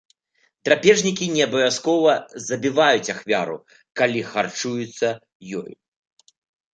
[0.67, 2.15] Драпежнікі не абавязкова
[2.45, 3.57] забіваюць ахвяру,
[4.01, 5.07] калі харчуюцца
[5.61, 5.65] ёю.